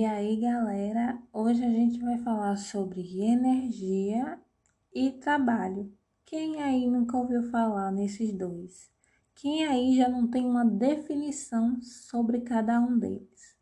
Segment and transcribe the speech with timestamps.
[0.00, 4.40] E aí, galera, hoje a gente vai falar sobre energia
[4.94, 5.92] e trabalho.
[6.24, 8.90] Quem aí nunca ouviu falar nesses dois?
[9.34, 13.54] Quem aí já não tem uma definição sobre cada um deles?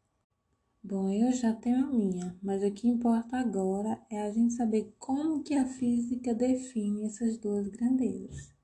[0.80, 4.94] Bom, eu já tenho a minha, mas o que importa agora é a gente saber
[4.96, 8.57] como que a física define essas duas grandezas.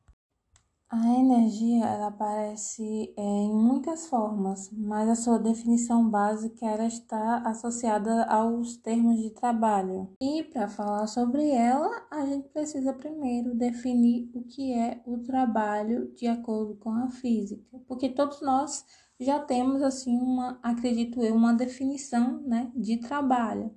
[0.91, 7.39] A energia ela aparece é, em muitas formas, mas a sua definição básica ela está
[7.39, 10.11] associada aos termos de trabalho.
[10.21, 16.15] E para falar sobre ela, a gente precisa primeiro definir o que é o trabalho
[16.15, 18.85] de acordo com a física, porque todos nós
[19.19, 23.77] já temos assim uma, acredito eu, uma definição, né, de trabalho.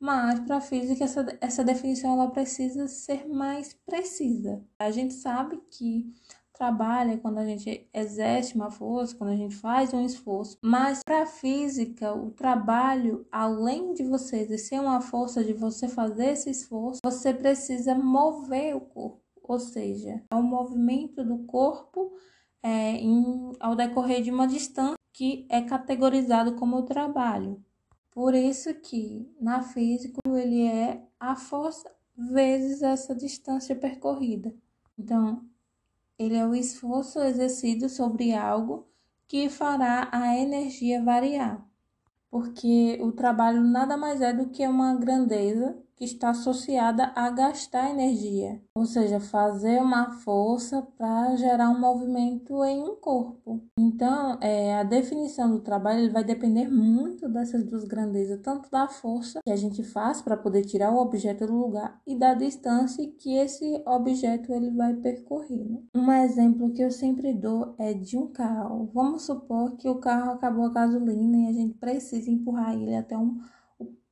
[0.00, 4.64] Mas para a física essa, essa definição ela precisa ser mais precisa.
[4.78, 6.12] A gente sabe que
[6.60, 10.58] trabalho é quando a gente exerce uma força, quando a gente faz um esforço.
[10.62, 16.32] Mas para a física, o trabalho, além de você exercer uma força, de você fazer
[16.32, 19.22] esse esforço, você precisa mover o corpo.
[19.42, 22.12] Ou seja, é o movimento do corpo
[22.62, 27.64] é, em, ao decorrer de uma distância que é categorizado como trabalho.
[28.20, 34.54] Por isso que na física ele é a força vezes essa distância percorrida.
[34.98, 35.42] Então,
[36.18, 38.86] ele é o esforço exercido sobre algo
[39.26, 41.66] que fará a energia variar.
[42.30, 47.90] Porque o trabalho nada mais é do que uma grandeza que está associada a gastar
[47.90, 53.60] energia, ou seja, fazer uma força para gerar um movimento em um corpo.
[53.78, 59.40] Então, é, a definição do trabalho vai depender muito dessas duas grandezas, tanto da força
[59.44, 63.36] que a gente faz para poder tirar o objeto do lugar e da distância que
[63.36, 65.68] esse objeto ele vai percorrer.
[65.68, 65.82] Né?
[65.94, 68.88] Um exemplo que eu sempre dou é de um carro.
[68.94, 73.18] Vamos supor que o carro acabou a gasolina e a gente precisa empurrar ele até
[73.18, 73.38] um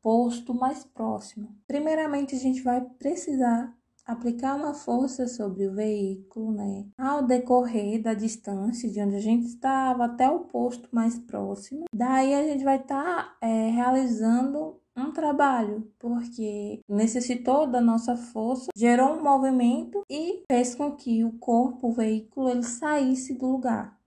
[0.02, 1.56] posto mais próximo.
[1.66, 3.72] Primeiramente, a gente vai precisar
[4.08, 6.86] aplicar uma força sobre o veículo, né?
[6.96, 11.84] Ao decorrer da distância de onde a gente estava até o posto mais próximo.
[11.92, 18.70] Daí a gente vai estar tá, é, realizando um trabalho, porque necessitou da nossa força,
[18.74, 23.97] gerou um movimento e fez com que o corpo, o veículo, ele saísse do lugar.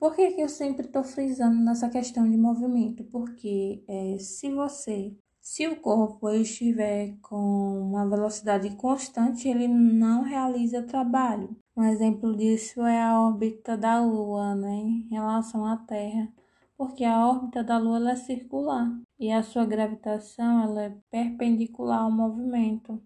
[0.00, 3.04] Por que, que eu sempre estou frisando nessa questão de movimento?
[3.04, 10.82] Porque é, se você, se o corpo estiver com uma velocidade constante, ele não realiza
[10.82, 11.54] trabalho.
[11.76, 16.32] Um exemplo disso é a órbita da Lua, né, em relação à Terra,
[16.78, 22.10] porque a órbita da Lua é circular e a sua gravitação ela é perpendicular ao
[22.10, 22.98] movimento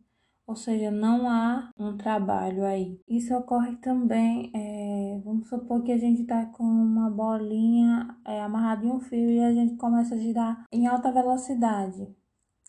[0.47, 3.01] ou seja, não há um trabalho aí.
[3.09, 8.85] Isso ocorre também, é, vamos supor que a gente está com uma bolinha é, amarrada
[8.85, 12.07] em um fio e a gente começa a girar em alta velocidade.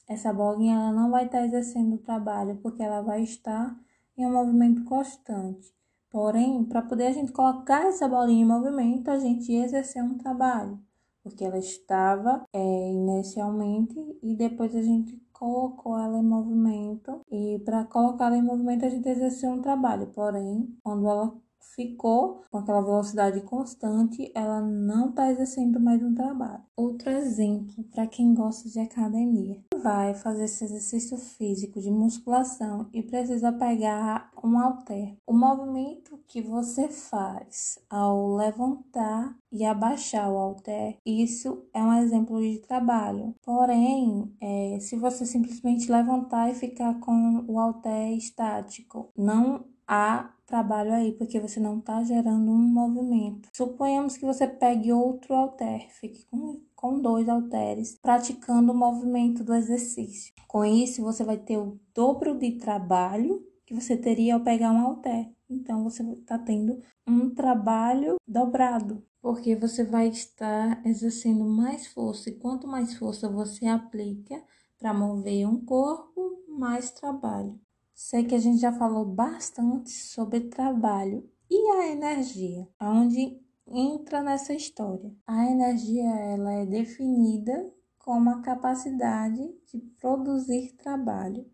[0.08, 3.75] Essa bolinha ela não vai estar tá exercendo o trabalho porque ela vai estar
[4.18, 5.74] em um movimento constante.
[6.09, 10.80] Porém, para poder a gente colocar essa bolinha em movimento, a gente exercer um trabalho,
[11.22, 17.22] porque ela estava é, inicialmente e depois a gente colocou ela em movimento.
[17.31, 21.34] E para colocar ela em movimento a gente exerceu um trabalho, porém, quando ela
[21.75, 26.63] ficou com aquela velocidade constante, ela não está exercendo mais um trabalho.
[26.75, 33.03] Outro exemplo para quem gosta de academia: vai fazer esse exercício físico de musculação e
[33.03, 35.16] precisa pegar um halter.
[35.28, 42.41] O movimento que você faz ao levantar e abaixar o halter, isso é um exemplo
[42.41, 43.35] de trabalho.
[43.44, 50.94] Porém, é, se você simplesmente levantar e ficar com o halter estático, não há trabalho
[50.94, 53.50] aí, porque você não está gerando um movimento.
[53.53, 59.53] Suponhamos que você pegue outro halter, fique com, com dois halteres, praticando o movimento do
[59.53, 60.34] exercício.
[60.47, 64.79] Com isso, você vai ter o dobro de trabalho que você teria ao pegar um
[64.79, 65.31] halter.
[65.50, 72.38] Então, você está tendo um trabalho dobrado, porque você vai estar exercendo mais força, e
[72.38, 74.42] quanto mais força você aplica
[74.77, 77.59] para mover um corpo, mais trabalho.
[77.95, 84.53] Sei que a gente já falou bastante sobre trabalho e a energia, aonde entra nessa
[84.53, 85.15] história.
[85.25, 91.50] A energia ela é definida como a capacidade de produzir trabalho.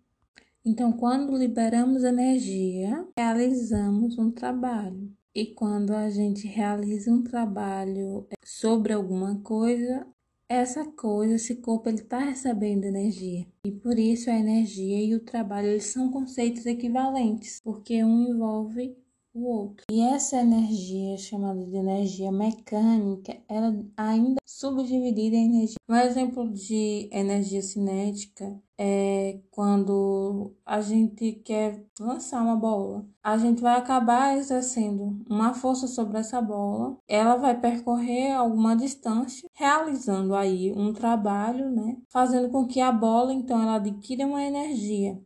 [0.66, 5.16] Então, quando liberamos energia, realizamos um trabalho.
[5.34, 10.08] E quando a gente realiza um trabalho sobre alguma coisa,
[10.52, 13.48] essa coisa, esse corpo, ele está recebendo energia.
[13.66, 18.96] E por isso a energia e o trabalho eles são conceitos equivalentes, porque um envolve
[19.34, 19.86] o outro.
[19.90, 25.78] E essa energia, chamada de energia mecânica, ela ainda é subdividida em energia.
[25.90, 33.06] Um exemplo de energia cinética é quando a gente quer lançar uma bola.
[33.24, 36.98] A gente vai acabar exercendo uma força sobre essa bola.
[37.08, 41.98] Ela vai percorrer alguma distância, realizando aí um trabalho, né?
[42.10, 45.20] Fazendo com que a bola, então, ela adquira uma energia.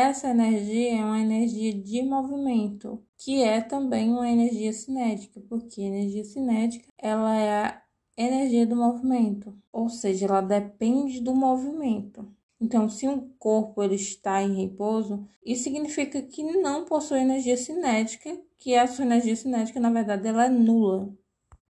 [0.00, 6.22] Essa energia é uma energia de movimento, que é também uma energia cinética, porque energia
[6.22, 7.82] cinética ela é a
[8.16, 12.32] energia do movimento, ou seja, ela depende do movimento.
[12.60, 18.38] Então, se um corpo ele está em repouso, isso significa que não possui energia cinética,
[18.56, 21.12] que a sua energia cinética, na verdade, ela é nula.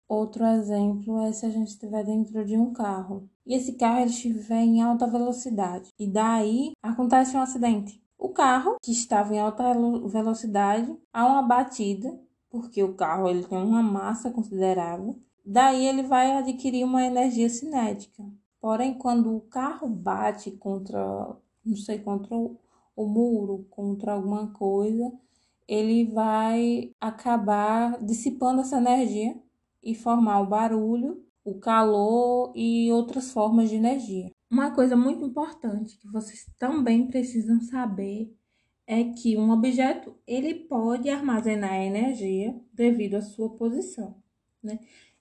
[0.06, 4.60] Outro exemplo é se a gente estiver dentro de um carro e esse carro estiver
[4.60, 8.06] em alta velocidade e daí acontece um acidente.
[8.18, 9.62] O carro, que estava em alta
[10.08, 12.20] velocidade, há uma batida,
[12.50, 15.16] porque o carro ele tem uma massa considerável,
[15.46, 18.24] daí ele vai adquirir uma energia cinética.
[18.60, 20.98] Porém, quando o carro bate contra,
[21.64, 25.12] não sei, contra o, muro, contra alguma coisa,
[25.68, 29.40] ele vai acabar dissipando essa energia
[29.80, 34.32] e formar o barulho, o calor e outras formas de energia.
[34.50, 38.34] Uma coisa muito importante que vocês também precisam saber
[38.86, 44.16] é que um objeto ele pode armazenar energia devido à sua posição,
[44.62, 44.78] né?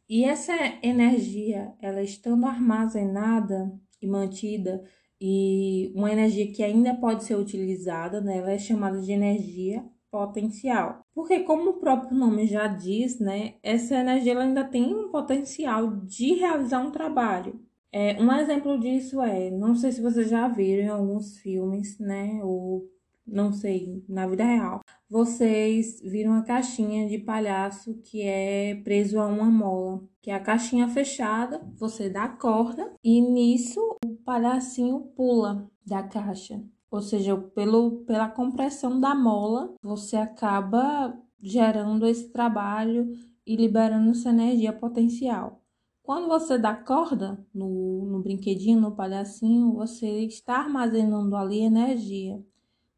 [0.10, 4.82] E essa energia, ela estando armazenada e mantida
[5.20, 8.38] e uma energia que ainda pode ser utilizada, né?
[8.38, 11.06] Ela é chamada de energia potencial.
[11.14, 15.98] Porque como o próprio nome já diz, né, essa energia ela ainda tem um potencial
[15.98, 17.60] de realizar um trabalho.
[18.00, 22.40] É, um exemplo disso é, não sei se vocês já viram em alguns filmes, né?
[22.44, 22.88] Ou
[23.26, 24.82] não sei, na vida real.
[25.10, 30.40] Vocês viram a caixinha de palhaço que é preso a uma mola, que é a
[30.40, 36.64] caixinha fechada, você dá a corda e nisso o palhacinho pula da caixa.
[36.92, 43.12] Ou seja, pelo, pela compressão da mola, você acaba gerando esse trabalho
[43.44, 45.64] e liberando essa energia potencial.
[46.08, 52.42] Quando você dá corda no, no brinquedinho, no palhacinho, você está armazenando ali energia.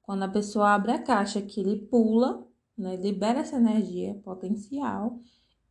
[0.04, 2.48] Quando a pessoa abre a caixa, que ele pula,
[2.78, 5.20] né, libera essa energia potencial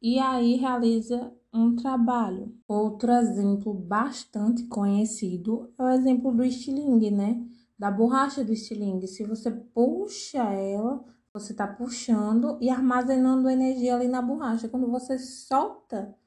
[0.02, 2.52] e aí realiza um trabalho.
[2.66, 7.40] Outro exemplo bastante conhecido é o exemplo do estilingue, né?
[7.78, 9.06] Da borracha do estilingue.
[9.06, 14.68] Se você puxa ela, você está puxando e armazenando energia ali na borracha.
[14.68, 16.18] Quando você solta,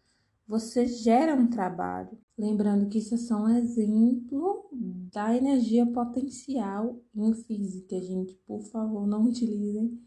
[0.52, 2.10] você gera um trabalho.
[2.38, 4.70] Lembrando que isso é só um exemplo
[5.14, 8.36] da energia potencial em física, gente.
[8.46, 9.98] Por favor, não utilizem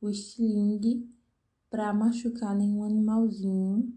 [0.00, 1.06] o estilingue
[1.68, 3.94] para machucar nenhum animalzinho.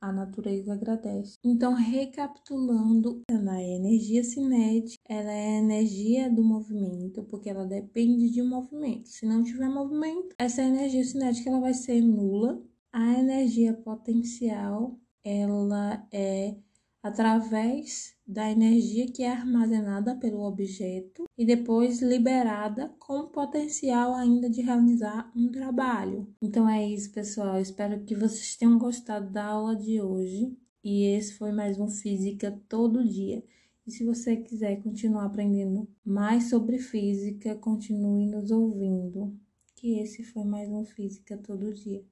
[0.00, 1.36] A natureza agradece.
[1.42, 8.48] Então, recapitulando, a energia cinética, ela é energia do movimento, porque ela depende de um
[8.48, 9.08] movimento.
[9.08, 12.62] Se não tiver movimento, essa energia cinética ela vai ser nula.
[12.92, 16.56] A energia potencial ela é
[17.02, 24.60] através da energia que é armazenada pelo objeto e depois liberada com potencial ainda de
[24.60, 26.28] realizar um trabalho.
[26.42, 27.60] Então é isso, pessoal.
[27.60, 30.56] Espero que vocês tenham gostado da aula de hoje.
[30.84, 33.42] E esse foi mais um Física Todo Dia.
[33.86, 39.36] E se você quiser continuar aprendendo mais sobre física, continue nos ouvindo.
[39.74, 42.04] Que esse foi mais um Física Todo Dia.